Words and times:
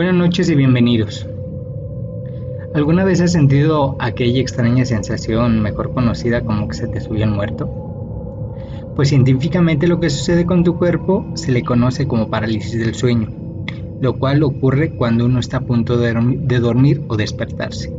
Buenas 0.00 0.14
noches 0.14 0.48
y 0.48 0.54
bienvenidos. 0.54 1.28
¿Alguna 2.74 3.04
vez 3.04 3.20
has 3.20 3.32
sentido 3.32 3.96
aquella 3.98 4.40
extraña 4.40 4.86
sensación, 4.86 5.60
mejor 5.60 5.92
conocida 5.92 6.40
como 6.40 6.68
que 6.68 6.74
se 6.74 6.88
te 6.88 7.02
subió 7.02 7.24
el 7.24 7.32
muerto? 7.32 7.68
Pues 8.96 9.10
científicamente 9.10 9.86
lo 9.86 10.00
que 10.00 10.08
sucede 10.08 10.46
con 10.46 10.64
tu 10.64 10.78
cuerpo 10.78 11.26
se 11.34 11.52
le 11.52 11.62
conoce 11.62 12.08
como 12.08 12.30
parálisis 12.30 12.82
del 12.82 12.94
sueño, 12.94 13.28
lo 14.00 14.18
cual 14.18 14.42
ocurre 14.42 14.96
cuando 14.96 15.26
uno 15.26 15.38
está 15.38 15.58
a 15.58 15.66
punto 15.66 15.98
de, 15.98 16.14
dormir 16.60 17.02
o 17.08 17.18
despertarse, 17.18 17.94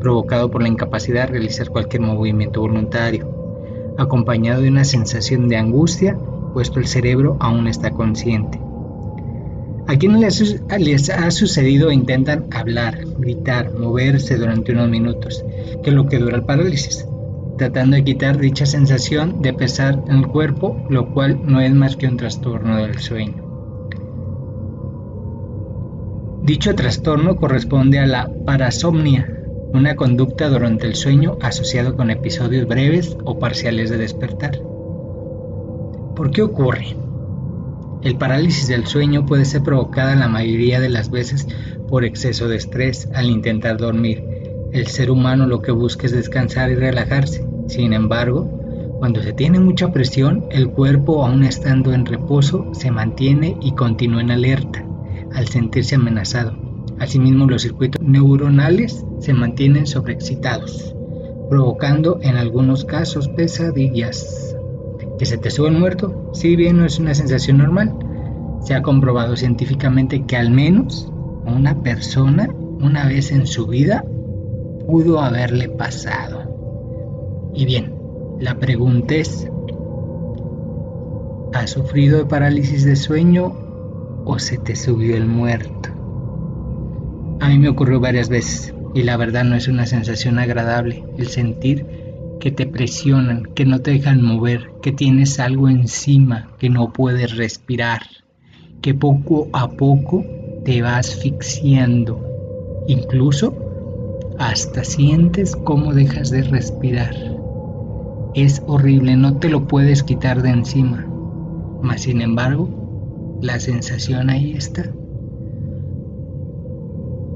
provocado 0.00 0.50
por 0.50 0.62
la 0.62 0.68
incapacidad 0.68 1.26
de 1.26 1.34
realizar 1.34 1.68
cualquier 1.68 2.02
movimiento 2.02 2.60
voluntario, 2.60 3.94
acompañado 3.98 4.62
de 4.62 4.68
una 4.68 4.82
sensación 4.82 5.46
de 5.46 5.58
angustia, 5.58 6.18
puesto 6.52 6.80
el 6.80 6.88
cerebro 6.88 7.36
aún 7.38 7.68
está 7.68 7.92
consciente 7.92 8.60
a 9.90 9.98
quienes 9.98 10.62
les, 10.78 11.10
ha 11.10 11.30
sucedido 11.32 11.90
intentan 11.90 12.46
hablar, 12.52 13.00
gritar, 13.18 13.72
moverse 13.72 14.36
durante 14.36 14.70
unos 14.70 14.88
minutos, 14.88 15.44
que 15.82 15.90
es 15.90 15.96
lo 15.96 16.06
que 16.06 16.18
dura 16.18 16.36
el 16.36 16.44
parálisis, 16.44 17.08
tratando 17.58 17.96
de 17.96 18.04
quitar 18.04 18.38
dicha 18.38 18.66
sensación 18.66 19.42
de 19.42 19.52
pesar 19.52 20.00
en 20.06 20.18
el 20.18 20.28
cuerpo, 20.28 20.86
lo 20.88 21.12
cual 21.12 21.40
no 21.44 21.60
es 21.60 21.74
más 21.74 21.96
que 21.96 22.06
un 22.06 22.16
trastorno 22.16 22.76
del 22.76 23.00
sueño. 23.00 23.42
Dicho 26.44 26.72
trastorno 26.76 27.34
corresponde 27.34 27.98
a 27.98 28.06
la 28.06 28.30
parasomnia, 28.46 29.42
una 29.72 29.96
conducta 29.96 30.48
durante 30.48 30.86
el 30.86 30.94
sueño 30.94 31.36
asociado 31.42 31.96
con 31.96 32.10
episodios 32.10 32.68
breves 32.68 33.16
o 33.24 33.40
parciales 33.40 33.90
de 33.90 33.98
despertar. 33.98 34.56
¿Por 36.14 36.30
qué 36.30 36.42
ocurre? 36.42 36.94
El 38.02 38.16
parálisis 38.16 38.66
del 38.66 38.86
sueño 38.86 39.26
puede 39.26 39.44
ser 39.44 39.62
provocada 39.62 40.14
la 40.14 40.26
mayoría 40.26 40.80
de 40.80 40.88
las 40.88 41.10
veces 41.10 41.46
por 41.86 42.04
exceso 42.04 42.48
de 42.48 42.56
estrés 42.56 43.08
al 43.14 43.26
intentar 43.26 43.76
dormir. 43.76 44.24
El 44.72 44.86
ser 44.86 45.10
humano 45.10 45.46
lo 45.46 45.60
que 45.60 45.70
busca 45.70 46.06
es 46.06 46.12
descansar 46.12 46.70
y 46.70 46.76
relajarse. 46.76 47.46
Sin 47.66 47.92
embargo, 47.92 48.96
cuando 49.00 49.22
se 49.22 49.34
tiene 49.34 49.60
mucha 49.60 49.92
presión, 49.92 50.46
el 50.50 50.70
cuerpo, 50.70 51.26
aún 51.26 51.44
estando 51.44 51.92
en 51.92 52.06
reposo, 52.06 52.70
se 52.72 52.90
mantiene 52.90 53.58
y 53.60 53.72
continúa 53.72 54.22
en 54.22 54.30
alerta 54.30 54.82
al 55.34 55.48
sentirse 55.48 55.96
amenazado. 55.96 56.56
Asimismo, 56.98 57.46
los 57.46 57.62
circuitos 57.62 58.00
neuronales 58.02 59.04
se 59.18 59.34
mantienen 59.34 59.86
sobreexcitados, 59.86 60.94
provocando 61.50 62.18
en 62.22 62.36
algunos 62.36 62.86
casos 62.86 63.28
pesadillas 63.28 64.56
que 65.20 65.26
se 65.26 65.36
te 65.36 65.50
sube 65.50 65.68
el 65.68 65.76
muerto, 65.76 66.30
si 66.32 66.56
bien 66.56 66.78
no 66.78 66.86
es 66.86 66.98
una 66.98 67.12
sensación 67.12 67.58
normal, 67.58 67.94
se 68.62 68.74
ha 68.74 68.80
comprobado 68.80 69.36
científicamente 69.36 70.24
que 70.24 70.38
al 70.38 70.50
menos 70.50 71.12
una 71.44 71.82
persona 71.82 72.48
una 72.80 73.04
vez 73.04 73.30
en 73.30 73.46
su 73.46 73.66
vida 73.66 74.02
pudo 74.86 75.20
haberle 75.20 75.68
pasado. 75.68 77.50
Y 77.54 77.66
bien, 77.66 77.94
la 78.38 78.54
pregunta 78.54 79.14
es, 79.14 79.46
¿has 81.52 81.68
sufrido 81.68 82.16
de 82.16 82.24
parálisis 82.24 82.86
de 82.86 82.96
sueño 82.96 83.52
o 84.24 84.38
se 84.38 84.56
te 84.56 84.74
subió 84.74 85.18
el 85.18 85.26
muerto? 85.26 85.90
A 87.40 87.48
mí 87.50 87.58
me 87.58 87.68
ocurrió 87.68 88.00
varias 88.00 88.30
veces 88.30 88.74
y 88.94 89.02
la 89.02 89.18
verdad 89.18 89.44
no 89.44 89.54
es 89.54 89.68
una 89.68 89.84
sensación 89.84 90.38
agradable 90.38 91.04
el 91.18 91.28
sentir 91.28 91.99
que 92.40 92.50
te 92.50 92.66
presionan, 92.66 93.44
que 93.54 93.64
no 93.64 93.80
te 93.80 93.92
dejan 93.92 94.22
mover, 94.22 94.72
que 94.82 94.90
tienes 94.90 95.38
algo 95.38 95.68
encima, 95.68 96.48
que 96.58 96.70
no 96.70 96.92
puedes 96.92 97.36
respirar, 97.36 98.00
que 98.80 98.94
poco 98.94 99.48
a 99.52 99.70
poco 99.70 100.24
te 100.64 100.82
va 100.82 100.96
asfixiando. 100.96 102.26
Incluso 102.88 103.54
hasta 104.38 104.82
sientes 104.84 105.54
cómo 105.54 105.92
dejas 105.92 106.30
de 106.30 106.42
respirar. 106.42 107.14
Es 108.34 108.62
horrible, 108.66 109.16
no 109.16 109.36
te 109.36 109.50
lo 109.50 109.68
puedes 109.68 110.02
quitar 110.02 110.42
de 110.42 110.50
encima. 110.50 111.06
Mas 111.82 112.02
sin 112.02 112.22
embargo, 112.22 113.38
la 113.42 113.60
sensación 113.60 114.30
ahí 114.30 114.52
está. 114.52 114.90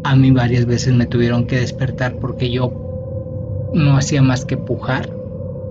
A 0.05 0.17
mí 0.17 0.31
varias 0.31 0.67
veces 0.67 0.95
me 0.95 1.07
tuvieron 1.07 1.47
que 1.47 1.57
despertar 1.57 2.17
porque 2.17 2.51
yo 2.51 2.84
no 3.75 3.97
hacía 3.97 4.23
más 4.23 4.45
que 4.45 4.57
pujar 4.57 5.11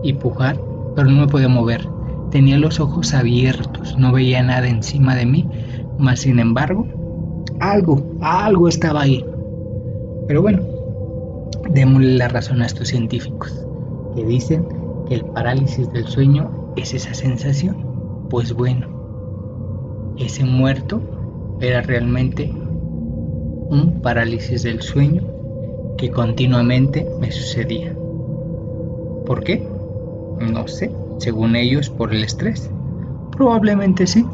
y 0.03 0.13
pujar, 0.13 0.59
pero 0.95 1.09
no 1.09 1.21
me 1.21 1.27
podía 1.27 1.47
mover. 1.47 1.87
Tenía 2.29 2.57
los 2.57 2.79
ojos 2.79 3.13
abiertos, 3.13 3.97
no 3.97 4.11
veía 4.11 4.43
nada 4.43 4.67
encima 4.67 5.15
de 5.15 5.25
mí, 5.25 5.49
mas 5.97 6.21
sin 6.21 6.39
embargo, 6.39 6.85
algo, 7.59 8.03
algo 8.21 8.67
estaba 8.67 9.01
ahí. 9.01 9.25
Pero 10.27 10.41
bueno, 10.41 10.61
démosle 11.69 12.17
la 12.17 12.27
razón 12.27 12.61
a 12.61 12.65
estos 12.65 12.89
científicos, 12.89 13.65
que 14.15 14.25
dicen 14.25 14.65
que 15.07 15.15
el 15.15 15.25
parálisis 15.25 15.91
del 15.93 16.05
sueño 16.07 16.73
es 16.75 16.93
esa 16.93 17.13
sensación. 17.13 17.77
Pues 18.29 18.53
bueno, 18.53 18.87
ese 20.17 20.43
muerto 20.43 21.01
era 21.61 21.81
realmente 21.81 22.51
un 23.69 23.99
parálisis 24.01 24.63
del 24.63 24.81
sueño 24.81 25.32
que 25.97 26.11
continuamente 26.11 27.07
me 27.19 27.31
sucedía. 27.31 27.95
¿Por 29.25 29.43
qué? 29.43 29.67
No 30.39 30.67
sé, 30.67 30.91
según 31.17 31.55
ellos 31.55 31.89
por 31.89 32.13
el 32.13 32.23
estrés. 32.23 32.69
Probablemente 33.31 34.07
sí, 34.07 34.25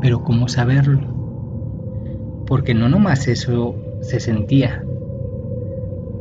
pero 0.00 0.22
¿cómo 0.22 0.48
saberlo? 0.48 1.00
Porque 2.46 2.74
no 2.74 2.88
nomás 2.88 3.28
eso 3.28 3.74
se 4.00 4.20
sentía, 4.20 4.84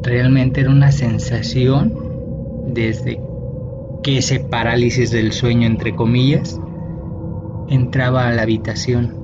realmente 0.03 0.62
era 0.62 0.70
una 0.70 0.92
sensación 0.92 1.94
desde 2.68 3.20
que 4.03 4.18
ese 4.20 4.40
parálisis 4.40 5.12
del 5.12 5.31
sueño, 5.31 5.68
entre 5.68 5.96
comillas, 5.96 6.59
entraba 7.68 8.28
a 8.28 8.31
la 8.31 8.44
habitación. 8.44 9.16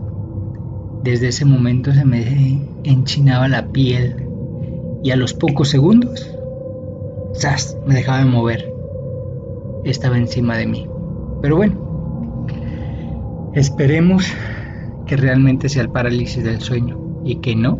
Desde 1.04 1.30
ese 1.30 1.46
momento 1.46 1.94
se 1.94 2.06
me 2.06 2.62
enchinaba 2.84 3.48
la 3.48 3.68
piel 3.68 4.23
y 5.04 5.12
a 5.12 5.18
los 5.18 5.34
pocos 5.34 5.70
segundos, 5.70 6.34
¡zas! 7.36 7.78
me 7.86 7.94
dejaba 7.94 8.20
de 8.20 8.26
mover. 8.26 8.74
Estaba 9.84 10.18
encima 10.18 10.58
de 10.58 10.66
mí. 10.66 10.88
Pero 11.42 11.58
bueno, 11.58 12.48
esperemos 13.54 14.26
que 15.06 15.18
realmente 15.18 15.68
sea 15.68 15.82
el 15.82 15.90
parálisis 15.90 16.42
del 16.42 16.62
sueño 16.62 16.98
y 17.26 17.36
que 17.42 17.54
no, 17.54 17.78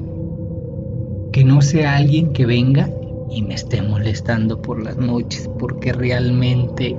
que 1.32 1.46
no 1.46 1.62
sea 1.62 1.96
alguien 1.96 2.34
que 2.34 2.46
venga 2.46 2.90
y 3.30 3.42
me 3.42 3.54
esté 3.54 3.82
molestando 3.82 4.62
por 4.62 4.84
las 4.84 4.98
noches, 4.98 5.50
porque 5.58 5.94
realmente 5.94 6.98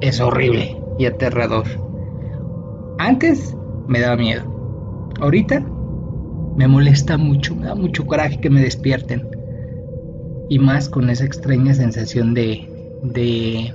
es 0.00 0.18
horrible 0.18 0.80
y 0.98 1.04
aterrador. 1.04 1.66
Antes 2.98 3.54
me 3.86 4.00
daba 4.00 4.16
miedo. 4.16 4.44
Ahorita 5.20 5.60
me 6.56 6.66
molesta 6.66 7.18
mucho, 7.18 7.54
me 7.54 7.66
da 7.66 7.74
mucho 7.74 8.06
coraje 8.06 8.40
que 8.40 8.48
me 8.48 8.62
despierten 8.62 9.41
y 10.52 10.58
más 10.58 10.90
con 10.90 11.08
esa 11.08 11.24
extraña 11.24 11.72
sensación 11.72 12.34
de, 12.34 12.68
de, 13.02 13.72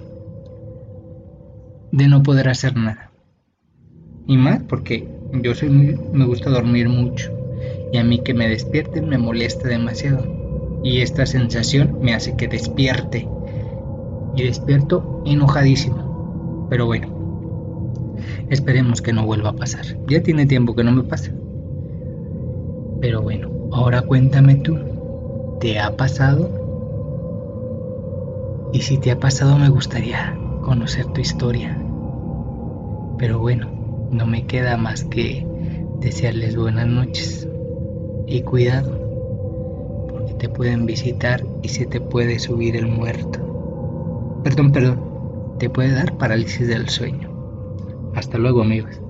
de 1.91 2.07
no 2.07 2.21
poder 2.21 2.49
hacer 2.49 2.77
nada. 2.77 3.09
Y 4.27 4.37
más 4.37 4.61
porque 4.69 5.07
yo 5.41 5.55
soy 5.55 5.69
me 5.71 6.25
gusta 6.25 6.51
dormir 6.51 6.87
mucho 6.87 7.31
y 7.91 7.97
a 7.97 8.03
mí 8.03 8.19
que 8.19 8.35
me 8.35 8.47
despierten 8.47 9.09
me 9.09 9.17
molesta 9.17 9.67
demasiado. 9.67 10.23
Y 10.83 11.01
esta 11.01 11.25
sensación 11.25 11.97
me 11.99 12.13
hace 12.13 12.35
que 12.35 12.47
despierte 12.47 13.27
y 14.35 14.43
despierto 14.43 15.23
enojadísimo. 15.25 16.67
Pero 16.69 16.85
bueno, 16.85 17.07
esperemos 18.51 19.01
que 19.01 19.13
no 19.13 19.25
vuelva 19.25 19.49
a 19.49 19.55
pasar. 19.55 19.85
Ya 20.07 20.21
tiene 20.21 20.45
tiempo 20.45 20.75
que 20.75 20.83
no 20.83 20.91
me 20.91 21.01
pasa. 21.01 21.31
Pero 23.01 23.23
bueno, 23.23 23.49
ahora 23.71 24.03
cuéntame 24.03 24.57
tú, 24.57 24.77
¿te 25.59 25.79
ha 25.79 25.97
pasado? 25.97 26.66
Y 28.73 28.81
si 28.81 28.97
te 28.97 29.11
ha 29.11 29.19
pasado 29.19 29.57
me 29.57 29.69
gustaría 29.69 30.37
conocer 30.61 31.05
tu 31.07 31.21
historia. 31.21 31.77
Pero 33.17 33.39
bueno, 33.39 33.69
no 34.11 34.25
me 34.25 34.45
queda 34.45 34.77
más 34.77 35.03
que 35.03 35.45
desearles 35.99 36.55
buenas 36.55 36.87
noches 36.87 37.47
y 38.27 38.41
cuidado, 38.41 40.07
porque 40.09 40.33
te 40.33 40.49
pueden 40.49 40.85
visitar 40.85 41.43
y 41.61 41.69
se 41.69 41.85
te 41.85 42.01
puede 42.01 42.39
subir 42.39 42.75
el 42.75 42.87
muerto. 42.87 44.41
Perdón, 44.43 44.71
perdón, 44.71 45.01
te 45.57 45.69
puede 45.69 45.91
dar 45.91 46.17
parálisis 46.17 46.67
del 46.67 46.89
sueño. 46.89 47.31
Hasta 48.15 48.37
luego 48.37 48.61
amigos. 48.61 49.01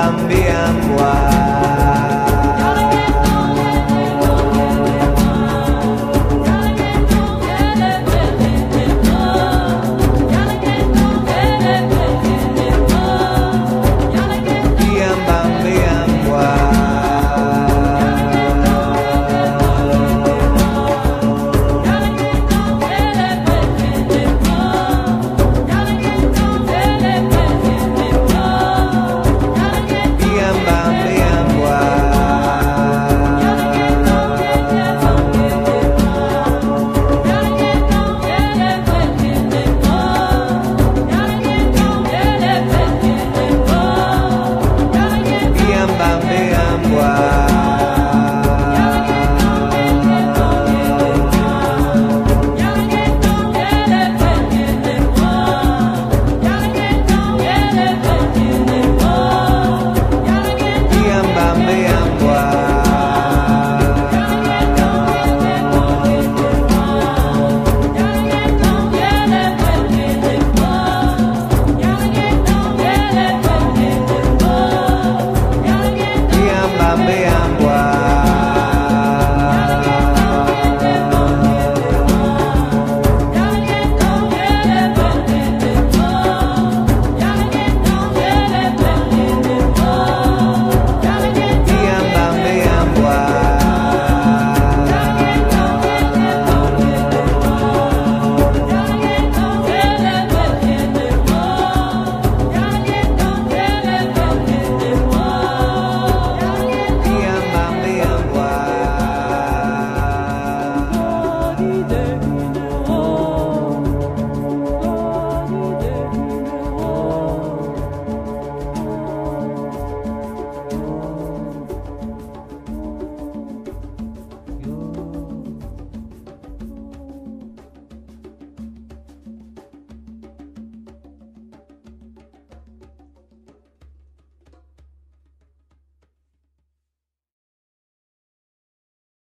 cambian 0.00 0.96
wide. 0.96 1.29